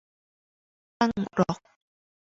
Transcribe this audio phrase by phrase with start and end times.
[0.99, 1.59] ตั้งล็อก